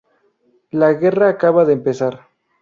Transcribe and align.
La 0.71 0.93
guerra 0.93 1.29
acababa 1.29 1.63
de 1.65 1.73
empezar. 1.73 2.21